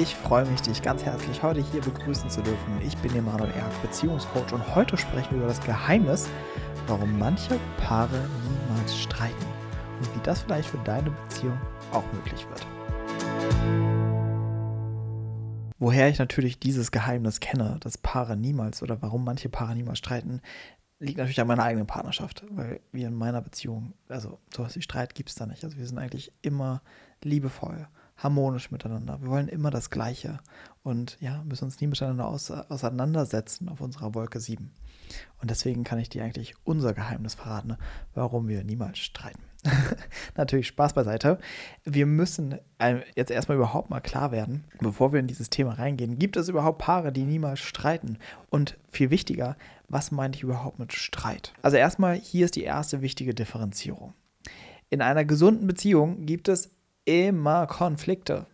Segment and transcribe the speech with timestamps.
[0.00, 2.80] Ich freue mich, dich ganz herzlich heute hier begrüßen zu dürfen.
[2.86, 6.28] Ich bin Emanuel Erk, Beziehungscoach und heute sprechen wir über das Geheimnis,
[6.86, 9.46] warum manche Paare niemals streiten
[9.98, 11.58] und wie das vielleicht für deine Beziehung
[11.92, 12.64] auch möglich wird.
[15.80, 20.42] Woher ich natürlich dieses Geheimnis kenne, dass Paare niemals oder warum manche Paare niemals streiten,
[21.00, 25.16] liegt natürlich an meiner eigenen Partnerschaft, weil wir in meiner Beziehung, also sowas wie Streit
[25.16, 25.64] gibt es da nicht.
[25.64, 26.82] Also wir sind eigentlich immer
[27.24, 27.88] liebevoll,
[28.18, 29.22] harmonisch miteinander.
[29.22, 30.40] Wir wollen immer das Gleiche
[30.82, 34.70] und ja, müssen uns nie miteinander aus, auseinandersetzen auf unserer Wolke 7.
[35.40, 37.76] Und deswegen kann ich dir eigentlich unser Geheimnis verraten,
[38.14, 39.42] warum wir niemals streiten.
[40.36, 41.38] Natürlich Spaß beiseite.
[41.84, 42.58] Wir müssen
[43.16, 46.78] jetzt erstmal überhaupt mal klar werden, bevor wir in dieses Thema reingehen, gibt es überhaupt
[46.78, 48.18] Paare, die niemals streiten?
[48.50, 49.56] Und viel wichtiger,
[49.88, 51.52] was meine ich überhaupt mit Streit?
[51.62, 54.14] Also erstmal, hier ist die erste wichtige Differenzierung.
[54.90, 56.70] In einer gesunden Beziehung gibt es
[57.08, 58.46] immer Konflikte.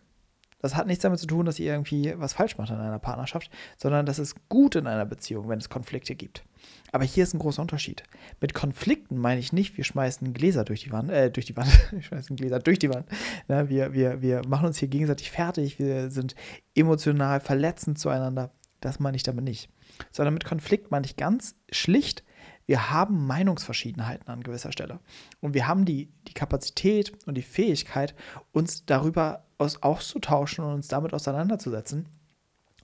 [0.61, 3.51] Das hat nichts damit zu tun, dass ihr irgendwie was falsch macht in einer Partnerschaft,
[3.77, 6.43] sondern das ist gut in einer Beziehung, wenn es Konflikte gibt.
[6.91, 8.03] Aber hier ist ein großer Unterschied.
[8.39, 11.69] Mit Konflikten meine ich nicht, wir schmeißen Gläser durch die Wand, äh, durch die Wand,
[11.91, 13.07] wir schmeißen Gläser durch die Wand.
[13.47, 16.33] Ja, wir, wir, wir machen uns hier gegenseitig fertig, wir sind
[16.73, 18.51] emotional verletzend zueinander.
[18.79, 19.69] Das meine ich damit nicht.
[20.11, 22.23] Sondern mit Konflikt meine ich ganz schlicht,
[22.65, 24.99] wir haben Meinungsverschiedenheiten an gewisser Stelle.
[25.39, 28.15] Und wir haben die, die Kapazität und die Fähigkeit,
[28.51, 32.07] uns darüber aus, auszutauschen und uns damit auseinanderzusetzen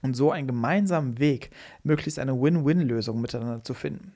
[0.02, 1.50] und so einen gemeinsamen Weg,
[1.82, 4.14] möglichst eine Win-Win-Lösung miteinander zu finden.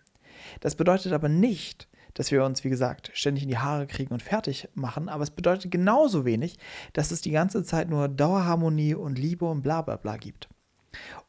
[0.61, 4.23] Das bedeutet aber nicht, dass wir uns, wie gesagt, ständig in die Haare kriegen und
[4.23, 6.59] fertig machen, aber es bedeutet genauso wenig,
[6.93, 10.49] dass es die ganze Zeit nur Dauerharmonie und Liebe und bla bla bla gibt.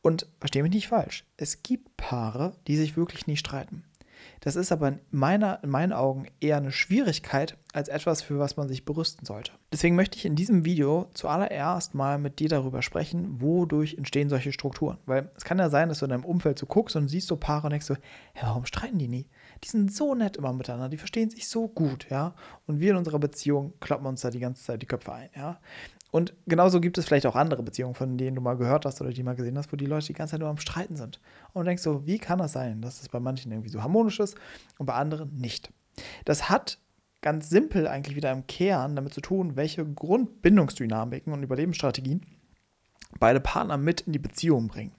[0.02, 3.84] Und verstehe mich nicht falsch, es gibt Paare, die sich wirklich nie streiten.
[4.40, 8.58] Das ist aber in, meiner, in meinen Augen eher eine Schwierigkeit als etwas, für was
[8.58, 9.52] man sich berüsten sollte.
[9.72, 14.52] Deswegen möchte ich in diesem Video zuallererst mal mit dir darüber sprechen, wodurch entstehen solche
[14.52, 14.98] Strukturen.
[15.06, 17.36] Weil es kann ja sein, dass du in deinem Umfeld so guckst und siehst so
[17.36, 17.96] Paare und denkst so,
[18.36, 19.28] ja, warum streiten die nie?
[19.64, 22.34] Die sind so nett immer miteinander, die verstehen sich so gut, ja.
[22.66, 25.60] Und wir in unserer Beziehung kloppen uns da die ganze Zeit die Köpfe ein, ja.
[26.12, 29.12] Und genauso gibt es vielleicht auch andere Beziehungen, von denen du mal gehört hast oder
[29.12, 31.20] die mal gesehen hast, wo die Leute die ganze Zeit nur am Streiten sind.
[31.54, 34.20] Und du denkst so, wie kann das sein, dass es bei manchen irgendwie so harmonisch
[34.20, 34.38] ist
[34.78, 35.72] und bei anderen nicht?
[36.26, 36.80] Das hat
[37.22, 42.22] ganz simpel eigentlich wieder im Kern damit zu tun, welche Grundbindungsdynamiken und Überlebensstrategien
[43.20, 44.92] beide Partner mit in die Beziehung bringen.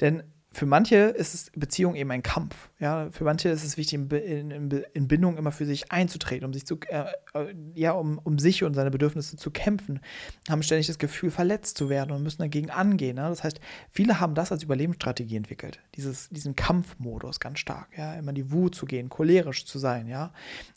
[0.00, 0.22] Denn
[0.58, 2.68] für manche ist es Beziehung eben ein Kampf.
[2.80, 6.52] Ja, für manche ist es wichtig, in, in, in Bindung immer für sich einzutreten, um
[6.52, 7.04] sich zu, äh,
[7.34, 10.00] äh, ja, um, um sich und seine Bedürfnisse zu kämpfen,
[10.48, 13.18] haben ständig das Gefühl, verletzt zu werden und müssen dagegen angehen.
[13.18, 13.28] Ja?
[13.28, 13.60] Das heißt,
[13.92, 15.78] viele haben das als Überlebensstrategie entwickelt.
[15.94, 17.96] Dieses, diesen Kampfmodus ganz stark.
[17.96, 18.14] Ja?
[18.14, 20.32] Immer in die Wut zu gehen, cholerisch zu sein, ja,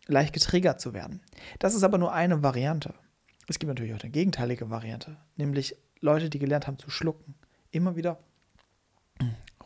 [0.06, 1.22] leicht getriggert zu werden.
[1.58, 2.94] Das ist aber nur eine Variante.
[3.47, 7.34] Es gibt natürlich auch eine gegenteilige Variante, nämlich Leute, die gelernt haben zu schlucken.
[7.72, 8.20] Immer wieder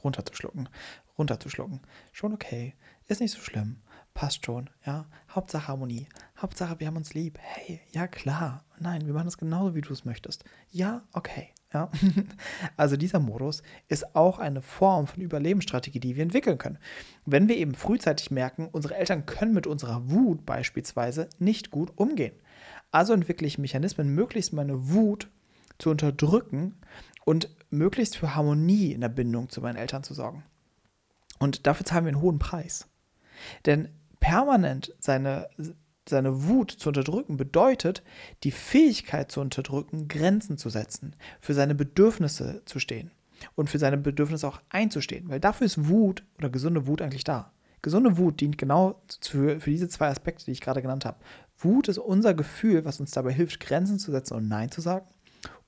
[0.05, 0.69] runterzuschlucken,
[1.17, 1.81] runterzuschlucken.
[2.13, 2.75] Schon okay,
[3.07, 3.81] ist nicht so schlimm,
[4.13, 5.05] passt schon, ja.
[5.29, 6.07] Hauptsache Harmonie,
[6.37, 7.37] Hauptsache wir haben uns lieb.
[7.41, 10.45] Hey, ja klar, nein, wir machen es genauso, wie du es möchtest.
[10.71, 11.91] Ja, okay, ja.
[12.77, 16.79] also dieser Modus ist auch eine Form von Überlebensstrategie, die wir entwickeln können.
[17.25, 22.35] Wenn wir eben frühzeitig merken, unsere Eltern können mit unserer Wut beispielsweise nicht gut umgehen.
[22.91, 25.29] Also entwickle ich Mechanismen, möglichst meine Wut
[25.77, 26.75] zu unterdrücken
[27.25, 30.43] und möglichst für Harmonie in der Bindung zu meinen Eltern zu sorgen.
[31.39, 32.87] Und dafür zahlen wir einen hohen Preis.
[33.65, 35.49] Denn permanent seine,
[36.07, 38.03] seine Wut zu unterdrücken bedeutet,
[38.43, 43.11] die Fähigkeit zu unterdrücken, Grenzen zu setzen, für seine Bedürfnisse zu stehen
[43.55, 45.29] und für seine Bedürfnisse auch einzustehen.
[45.29, 47.51] Weil dafür ist Wut oder gesunde Wut eigentlich da.
[47.81, 51.19] Gesunde Wut dient genau für, für diese zwei Aspekte, die ich gerade genannt habe.
[51.59, 55.05] Wut ist unser Gefühl, was uns dabei hilft, Grenzen zu setzen und Nein zu sagen.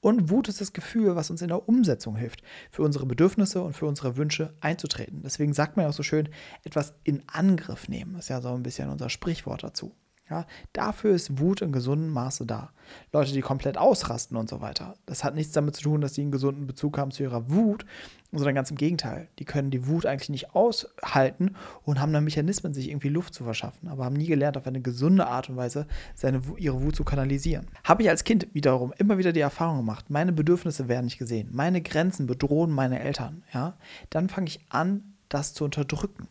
[0.07, 2.41] Und Wut ist das Gefühl, was uns in der Umsetzung hilft,
[2.71, 5.21] für unsere Bedürfnisse und für unsere Wünsche einzutreten.
[5.21, 6.29] Deswegen sagt man ja auch so schön,
[6.63, 8.13] etwas in Angriff nehmen.
[8.13, 9.93] Das ist ja so ein bisschen unser Sprichwort dazu.
[10.29, 12.71] Ja, dafür ist Wut in gesundem Maße da.
[13.13, 14.95] Leute, die komplett ausrasten und so weiter.
[15.05, 17.85] Das hat nichts damit zu tun, dass sie einen gesunden Bezug haben zu ihrer Wut,
[18.31, 19.29] sondern ganz im Gegenteil.
[19.39, 23.45] Die können die Wut eigentlich nicht aushalten und haben dann Mechanismen, sich irgendwie Luft zu
[23.45, 27.05] verschaffen, aber haben nie gelernt, auf eine gesunde Art und Weise seine, ihre Wut zu
[27.05, 27.67] kanalisieren.
[27.85, 31.49] Habe ich als Kind wiederum immer wieder die Erfahrung gemacht, meine Bedürfnisse werden nicht gesehen,
[31.53, 33.77] meine Grenzen bedrohen meine Eltern, ja,
[34.09, 36.27] dann fange ich an, das zu unterdrücken.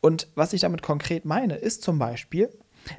[0.00, 2.50] Und was ich damit konkret meine, ist zum Beispiel,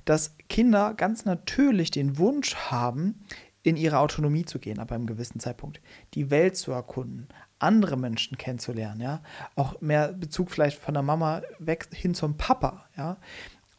[0.06, 3.24] dass Kinder ganz natürlich den Wunsch haben,
[3.64, 5.80] in ihre Autonomie zu gehen, ab einem gewissen Zeitpunkt,
[6.14, 9.24] die Welt zu erkunden, andere Menschen kennenzulernen, ja,
[9.56, 13.18] auch mehr Bezug vielleicht von der Mama weg hin zum Papa, ja.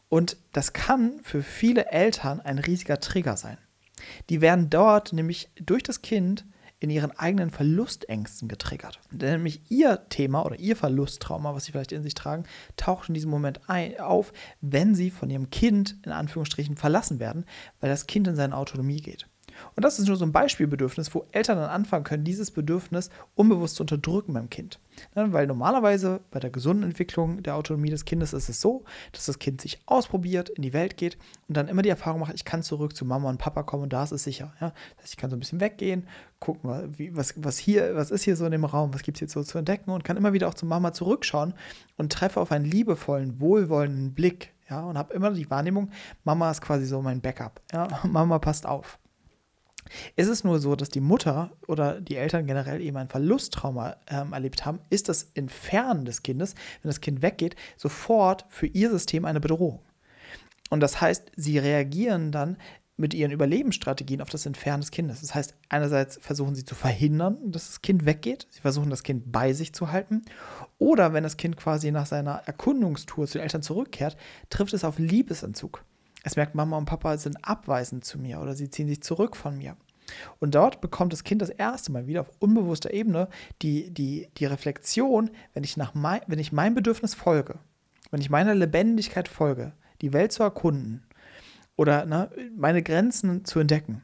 [0.09, 3.57] Und das kann für viele Eltern ein riesiger Trigger sein.
[4.29, 6.45] Die werden dort nämlich durch das Kind
[6.79, 8.99] in ihren eigenen Verlustängsten getriggert.
[9.11, 12.43] Nämlich ihr Thema oder ihr Verlusttrauma, was sie vielleicht in sich tragen,
[12.77, 17.45] taucht in diesem Moment ein, auf, wenn sie von ihrem Kind in Anführungsstrichen verlassen werden,
[17.79, 19.27] weil das Kind in seine Autonomie geht.
[19.75, 23.75] Und das ist nur so ein Beispielbedürfnis, wo Eltern dann anfangen können, dieses Bedürfnis unbewusst
[23.75, 24.79] zu unterdrücken beim Kind.
[25.15, 29.25] Ja, weil normalerweise bei der gesunden Entwicklung der Autonomie des Kindes ist es so, dass
[29.25, 31.17] das Kind sich ausprobiert, in die Welt geht
[31.47, 33.93] und dann immer die Erfahrung macht, ich kann zurück zu Mama und Papa kommen und
[33.93, 34.53] da ist es sicher.
[34.61, 34.73] Ja?
[34.95, 36.07] Das heißt, ich kann so ein bisschen weggehen,
[36.39, 39.33] gucken, was, was, hier, was ist hier so in dem Raum, was gibt es jetzt
[39.33, 41.53] so zu entdecken und kann immer wieder auch zu Mama zurückschauen
[41.97, 44.53] und treffe auf einen liebevollen, wohlwollenden Blick.
[44.69, 45.91] Ja, und habe immer die Wahrnehmung,
[46.23, 47.61] Mama ist quasi so mein Backup.
[47.71, 48.97] Ja, Mama passt auf.
[50.15, 54.33] Ist es nur so, dass die Mutter oder die Eltern generell eben ein Verlusttrauma ähm,
[54.33, 59.25] erlebt haben, ist das Entfernen des Kindes, wenn das Kind weggeht, sofort für ihr System
[59.25, 59.79] eine Bedrohung.
[60.69, 62.57] Und das heißt, sie reagieren dann
[62.97, 65.21] mit ihren Überlebensstrategien auf das Entfernen des Kindes.
[65.21, 68.47] Das heißt, einerseits versuchen sie zu verhindern, dass das Kind weggeht.
[68.49, 70.23] Sie versuchen, das Kind bei sich zu halten.
[70.77, 74.15] Oder wenn das Kind quasi nach seiner Erkundungstour zu den Eltern zurückkehrt,
[74.49, 75.83] trifft es auf Liebesentzug.
[76.25, 79.59] Es merkt, Mama und Papa sind abweisend zu mir oder sie ziehen sich zurück von
[79.59, 79.77] mir.
[80.39, 83.27] Und dort bekommt das Kind das erste Mal wieder auf unbewusster Ebene
[83.61, 87.59] die, die, die Reflexion, wenn ich, nach mein, wenn ich meinem Bedürfnis folge,
[88.09, 91.05] wenn ich meiner Lebendigkeit folge, die Welt zu erkunden
[91.75, 94.01] oder ne, meine Grenzen zu entdecken,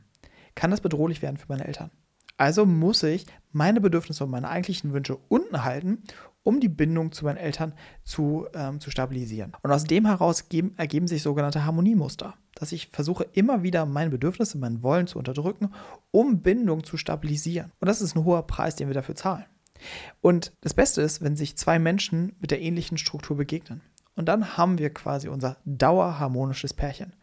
[0.54, 1.90] kann das bedrohlich werden für meine Eltern.
[2.38, 6.04] Also muss ich meine Bedürfnisse und meine eigentlichen Wünsche unten halten
[6.44, 7.74] um die Bindung zu meinen Eltern
[8.04, 9.54] zu, ähm, zu stabilisieren.
[9.62, 14.10] Und aus dem heraus geben, ergeben sich sogenannte Harmoniemuster, dass ich versuche immer wieder meine
[14.10, 15.74] Bedürfnisse, mein Wollen zu unterdrücken,
[16.12, 17.72] um Bindung zu stabilisieren.
[17.80, 19.46] Und das ist ein hoher Preis, den wir dafür zahlen.
[20.22, 23.82] Und das Beste ist, wenn sich zwei Menschen mit der ähnlichen Struktur begegnen.
[24.16, 27.16] Und dann haben wir quasi unser dauerharmonisches Pärchen.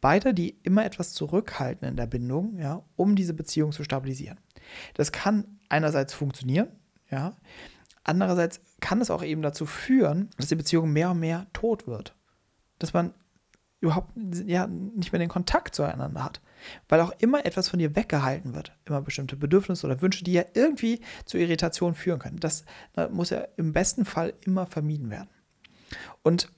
[0.00, 4.38] Beide, die immer etwas zurückhalten in der Bindung, ja, um diese Beziehung zu stabilisieren.
[4.94, 6.68] Das kann einerseits funktionieren,
[7.10, 7.36] ja,
[8.04, 12.14] Andererseits kann es auch eben dazu führen, dass die Beziehung mehr und mehr tot wird.
[12.78, 13.14] Dass man
[13.80, 14.12] überhaupt
[14.46, 16.40] ja, nicht mehr den Kontakt zueinander hat.
[16.88, 18.76] Weil auch immer etwas von dir weggehalten wird.
[18.84, 22.40] Immer bestimmte Bedürfnisse oder Wünsche, die ja irgendwie zu Irritationen führen können.
[22.40, 22.64] Das
[23.10, 25.30] muss ja im besten Fall immer vermieden werden.
[26.22, 26.50] Und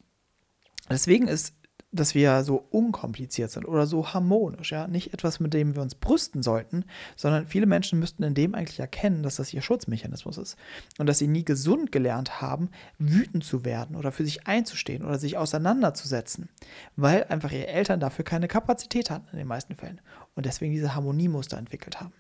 [0.90, 1.54] deswegen ist
[1.92, 5.94] dass wir so unkompliziert sind oder so harmonisch, ja, nicht etwas, mit dem wir uns
[5.94, 6.84] brüsten sollten,
[7.16, 10.56] sondern viele Menschen müssten in dem eigentlich erkennen, dass das ihr Schutzmechanismus ist
[10.98, 15.18] und dass sie nie gesund gelernt haben, wütend zu werden oder für sich einzustehen oder
[15.18, 16.48] sich auseinanderzusetzen,
[16.96, 20.00] weil einfach ihre Eltern dafür keine Kapazität hatten in den meisten Fällen
[20.34, 22.14] und deswegen diese Harmoniemuster entwickelt haben.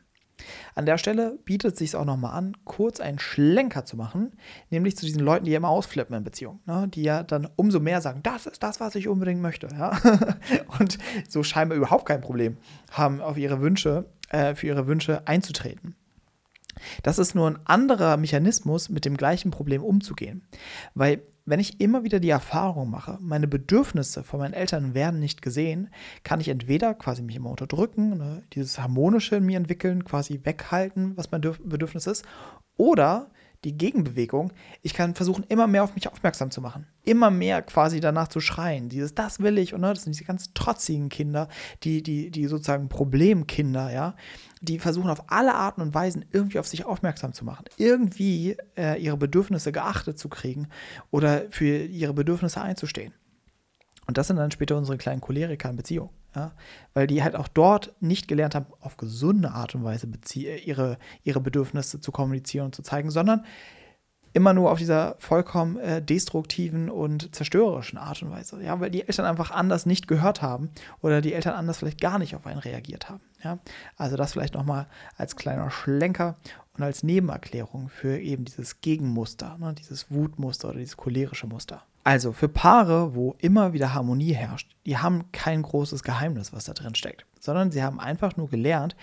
[0.74, 4.32] An der Stelle bietet es sich auch nochmal an, kurz einen Schlenker zu machen,
[4.70, 6.88] nämlich zu diesen Leuten, die ja immer ausflippen in Beziehungen, ne?
[6.88, 9.68] die ja dann umso mehr sagen, das ist das, was ich unbedingt möchte.
[9.72, 9.98] Ja?
[10.78, 10.98] Und
[11.28, 12.56] so scheinbar überhaupt kein Problem
[12.90, 15.94] haben, auf ihre Wünsche, äh, für ihre Wünsche einzutreten.
[17.02, 20.46] Das ist nur ein anderer Mechanismus, mit dem gleichen Problem umzugehen.
[20.94, 25.42] Weil wenn ich immer wieder die Erfahrung mache, meine Bedürfnisse von meinen Eltern werden nicht
[25.42, 25.90] gesehen,
[26.22, 31.16] kann ich entweder quasi mich immer unterdrücken, ne, dieses Harmonische in mir entwickeln, quasi weghalten,
[31.16, 32.24] was mein Bedürfnis ist,
[32.76, 33.30] oder
[33.64, 34.52] die Gegenbewegung.
[34.82, 36.86] Ich kann versuchen, immer mehr auf mich aufmerksam zu machen.
[37.04, 38.88] Immer mehr quasi danach zu schreien.
[38.88, 39.72] Dieses, das will ich.
[39.74, 41.48] Und ne, das sind diese ganz trotzigen Kinder,
[41.84, 44.16] die, die, die sozusagen Problemkinder, ja,
[44.62, 47.64] die versuchen auf alle Arten und Weisen irgendwie auf sich aufmerksam zu machen.
[47.76, 50.68] Irgendwie äh, ihre Bedürfnisse geachtet zu kriegen
[51.10, 53.12] oder für ihre Bedürfnisse einzustehen.
[54.06, 56.10] Und das sind dann später unsere kleinen Choleriker in Beziehung.
[56.34, 56.52] Ja?
[56.94, 61.40] Weil die halt auch dort nicht gelernt haben, auf gesunde Art und Weise ihre, ihre
[61.40, 63.44] Bedürfnisse zu kommunizieren und zu zeigen, sondern
[64.32, 68.62] immer nur auf dieser vollkommen äh, destruktiven und zerstörerischen Art und Weise.
[68.62, 70.70] Ja, weil die Eltern einfach anders nicht gehört haben
[71.00, 73.20] oder die Eltern anders vielleicht gar nicht auf einen reagiert haben.
[73.42, 73.58] Ja,
[73.96, 74.86] also das vielleicht nochmal
[75.16, 76.36] als kleiner Schlenker
[76.76, 81.82] und als Nebenerklärung für eben dieses Gegenmuster, ne, dieses Wutmuster oder dieses cholerische Muster.
[82.04, 86.72] Also für Paare, wo immer wieder Harmonie herrscht, die haben kein großes Geheimnis, was da
[86.72, 88.96] drin steckt, sondern sie haben einfach nur gelernt,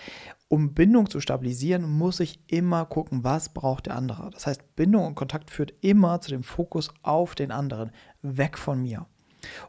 [0.48, 4.30] um Bindung zu stabilisieren, muss ich immer gucken, was braucht der andere.
[4.30, 7.90] Das heißt, Bindung und Kontakt führt immer zu dem Fokus auf den anderen,
[8.20, 9.06] weg von mir.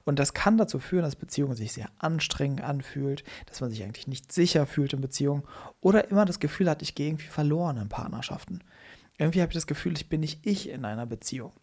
[0.04, 4.08] Und das kann dazu führen, dass Beziehungen sich sehr anstrengend anfühlt, dass man sich eigentlich
[4.08, 5.44] nicht sicher fühlt in Beziehungen
[5.80, 8.62] oder immer das Gefühl hat, ich gehe irgendwie verloren in Partnerschaften.
[9.18, 11.54] Irgendwie habe ich das Gefühl, ich bin nicht ich in einer Beziehung.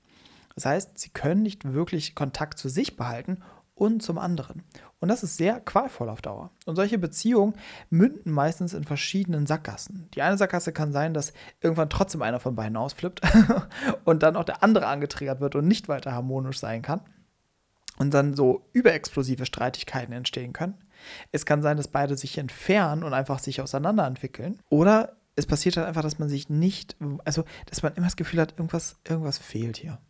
[0.59, 3.45] Das heißt, sie können nicht wirklich Kontakt zu sich behalten
[3.77, 4.65] und zum anderen.
[4.99, 6.51] Und das ist sehr qualvoll auf Dauer.
[6.67, 7.55] Und solche Beziehungen
[7.91, 10.09] münden meistens in verschiedenen Sackgassen.
[10.15, 13.21] Die eine Sackgasse kann sein, dass irgendwann trotzdem einer von beiden ausflippt
[14.05, 17.03] und dann auch der andere angetriggert wird und nicht weiter harmonisch sein kann.
[17.97, 20.75] Und dann so überexplosive Streitigkeiten entstehen können.
[21.31, 24.59] Es kann sein, dass beide sich entfernen und einfach sich auseinanderentwickeln.
[24.71, 28.41] Oder es passiert halt einfach, dass man sich nicht, also dass man immer das Gefühl
[28.41, 30.01] hat, irgendwas, irgendwas fehlt hier.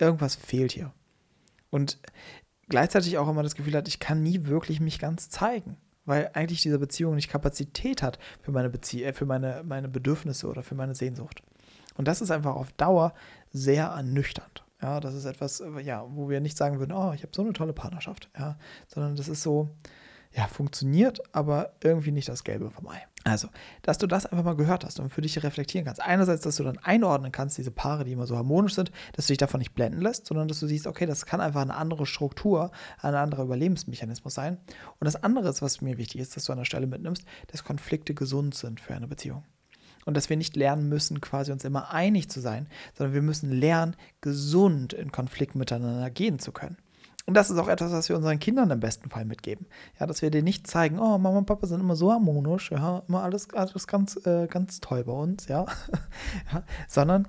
[0.00, 0.92] Irgendwas fehlt hier.
[1.70, 1.98] Und
[2.68, 6.62] gleichzeitig auch immer das Gefühl hat, ich kann nie wirklich mich ganz zeigen, weil eigentlich
[6.62, 10.74] diese Beziehung nicht Kapazität hat für meine Bezie äh, für meine, meine Bedürfnisse oder für
[10.74, 11.42] meine Sehnsucht.
[11.96, 13.12] Und das ist einfach auf Dauer
[13.52, 14.64] sehr ernüchternd.
[14.80, 17.52] Ja, das ist etwas, ja, wo wir nicht sagen würden, oh, ich habe so eine
[17.52, 18.56] tolle Partnerschaft, ja,
[18.88, 19.68] sondern das ist so,
[20.32, 23.02] ja, funktioniert, aber irgendwie nicht das Gelbe vom Ei.
[23.24, 23.48] Also,
[23.82, 26.00] dass du das einfach mal gehört hast und für dich reflektieren kannst.
[26.00, 29.32] Einerseits, dass du dann einordnen kannst, diese Paare, die immer so harmonisch sind, dass du
[29.32, 32.06] dich davon nicht blenden lässt, sondern dass du siehst, okay, das kann einfach eine andere
[32.06, 34.56] Struktur, ein anderer Überlebensmechanismus sein.
[34.98, 37.62] Und das andere ist, was mir wichtig ist, dass du an der Stelle mitnimmst, dass
[37.62, 39.44] Konflikte gesund sind für eine Beziehung.
[40.06, 43.52] Und dass wir nicht lernen müssen, quasi uns immer einig zu sein, sondern wir müssen
[43.52, 46.78] lernen, gesund in Konflikt miteinander gehen zu können.
[47.26, 49.66] Und das ist auch etwas, was wir unseren Kindern im besten Fall mitgeben.
[49.98, 53.02] Ja, dass wir denen nicht zeigen, oh, Mama und Papa sind immer so harmonisch, ja,
[53.08, 55.66] immer alles, alles ganz, äh, ganz toll bei uns, ja.
[56.52, 56.62] ja.
[56.88, 57.28] Sondern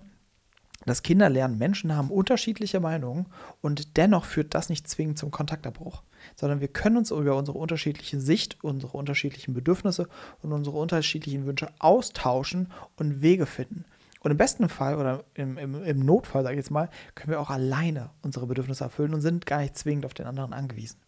[0.86, 3.27] dass Kinder lernen, Menschen haben unterschiedliche Meinungen
[3.62, 6.01] und dennoch führt das nicht zwingend zum Kontaktabbruch,
[6.36, 10.07] sondern wir können uns über unsere unterschiedliche Sicht, unsere unterschiedlichen Bedürfnisse
[10.41, 13.86] und unsere unterschiedlichen Wünsche austauschen und Wege finden.
[14.21, 17.41] Und im besten Fall oder im, im, im Notfall, sage ich jetzt mal, können wir
[17.41, 20.99] auch alleine unsere Bedürfnisse erfüllen und sind gar nicht zwingend auf den anderen angewiesen.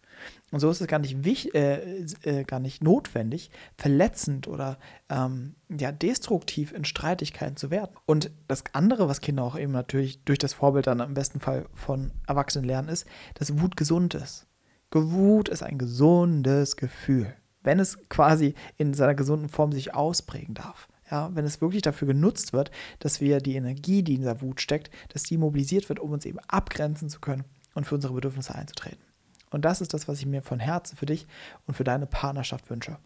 [0.50, 4.78] Und so ist es gar nicht, wich, äh, äh, gar nicht notwendig, verletzend oder
[5.08, 7.96] ähm, ja, destruktiv in Streitigkeiten zu werden.
[8.06, 11.66] Und das andere, was Kinder auch eben natürlich durch das Vorbild dann im besten Fall
[11.74, 14.46] von Erwachsenen lernen, ist, dass Wut gesund ist.
[14.92, 20.88] Wut ist ein gesundes Gefühl, wenn es quasi in seiner gesunden Form sich ausprägen darf.
[21.10, 24.60] Ja, wenn es wirklich dafür genutzt wird, dass wir die Energie, die in dieser Wut
[24.60, 27.44] steckt, dass die mobilisiert wird, um uns eben abgrenzen zu können
[27.74, 29.02] und für unsere Bedürfnisse einzutreten.
[29.50, 31.26] Und das ist das, was ich mir von Herzen für dich
[31.66, 32.98] und für deine Partnerschaft wünsche.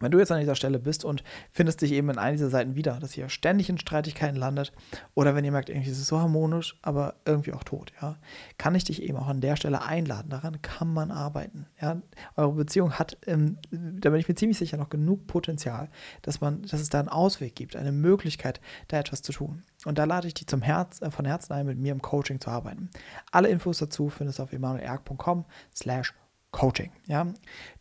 [0.00, 2.74] Wenn du jetzt an dieser Stelle bist und findest dich eben in einer dieser Seiten
[2.74, 4.72] wieder, dass ihr ständig in Streitigkeiten landet
[5.14, 8.16] oder wenn ihr merkt, irgendwie ist es so harmonisch, aber irgendwie auch tot, ja,
[8.58, 10.30] kann ich dich eben auch an der Stelle einladen.
[10.30, 11.66] Daran kann man arbeiten.
[11.80, 12.00] Ja.
[12.36, 15.88] Eure Beziehung hat, ähm, da bin ich mir ziemlich sicher, noch genug Potenzial,
[16.22, 19.62] dass man, dass es da einen Ausweg gibt, eine Möglichkeit, da etwas zu tun.
[19.84, 22.40] Und da lade ich dich zum Herz, äh, von Herzen ein, mit mir im Coaching
[22.40, 22.90] zu arbeiten.
[23.30, 26.14] Alle Infos dazu findest du auf emanuelerg.com slash
[26.58, 26.90] Coaching.
[27.06, 27.24] Ja?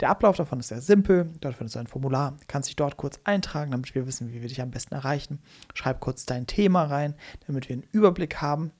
[0.02, 1.32] Der Ablauf davon ist sehr simpel.
[1.42, 4.50] Dort findest du ein Formular, kannst dich dort kurz eintragen, damit wir wissen, wie wir
[4.50, 5.40] dich am besten erreichen.
[5.74, 7.16] Schreib kurz dein Thema rein,
[7.48, 8.72] damit wir einen Überblick haben.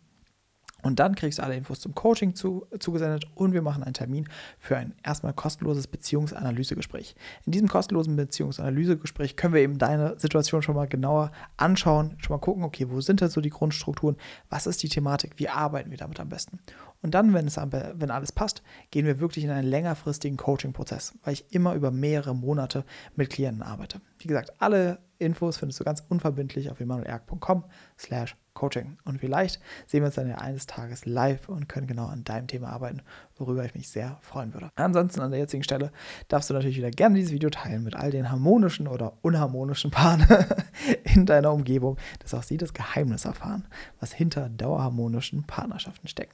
[0.84, 4.30] Und dann kriegst du alle Infos zum Coaching zu, zugesendet und wir machen einen Termin
[4.60, 7.16] für ein erstmal kostenloses Beziehungsanalysegespräch.
[7.48, 12.40] In diesem kostenlosen Beziehungsanalysegespräch können wir eben deine Situation schon mal genauer anschauen, schon mal
[12.40, 14.16] gucken, okay, wo sind denn so die Grundstrukturen,
[14.52, 16.60] was ist die Thematik, wie arbeiten wir damit am besten.
[17.02, 21.34] Und dann, wenn, es, wenn alles passt, gehen wir wirklich in einen längerfristigen Coaching-Prozess, weil
[21.34, 22.86] ich immer über mehrere Monate
[23.16, 24.02] mit Klienten arbeite.
[24.20, 27.64] Wie gesagt, alle Infos findest du ganz unverbindlich auf emanuelerg.com
[27.98, 28.98] slash Coaching.
[29.06, 32.48] Und vielleicht sehen wir uns dann ja eines Tages live und können genau an deinem
[32.48, 33.04] Thema arbeiten,
[33.36, 34.72] worüber ich mich sehr freuen würde.
[34.76, 35.92] Ansonsten an der jetzigen Stelle
[36.28, 40.26] darfst du natürlich wieder gerne dieses Video teilen mit all den harmonischen oder unharmonischen Paaren
[41.04, 43.68] in deiner Umgebung, dass auch sie das Geheimnis erfahren,
[44.00, 46.34] was hinter dauerharmonischen Partnerschaften stecken.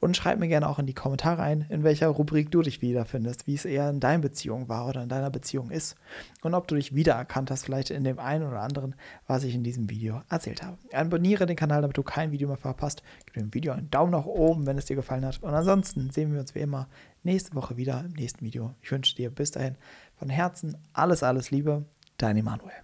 [0.00, 3.46] Und schreib mir gerne auch in die Kommentare ein, in welcher Rubrik du dich wiederfindest,
[3.46, 5.96] wie es eher in deiner Beziehung war oder in deiner Beziehung ist
[6.40, 8.94] und ob du dich wiedererkannt hast, vielleicht in dem einen oder anderen,
[9.26, 10.78] was ich in diesem Video erzählt habe.
[10.92, 13.02] Abonniere den Kanal, damit du kein Video mehr verpasst.
[13.26, 15.42] Gib dem Video einen Daumen nach oben, wenn es dir gefallen hat.
[15.42, 16.88] Und ansonsten sehen wir uns wie immer
[17.22, 18.74] nächste Woche wieder im nächsten Video.
[18.82, 19.76] Ich wünsche dir bis dahin
[20.16, 21.84] von Herzen alles, alles Liebe.
[22.18, 22.82] Dein Emanuel.